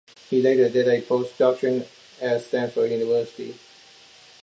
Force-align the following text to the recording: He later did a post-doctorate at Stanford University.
He 0.31 0.41
later 0.41 0.67
did 0.67 0.87
a 0.87 0.99
post-doctorate 1.03 1.87
at 2.19 2.41
Stanford 2.41 2.89
University. 2.89 3.53